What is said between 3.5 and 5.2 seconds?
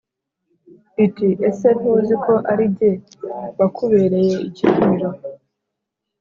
wakubereye ikiramiro,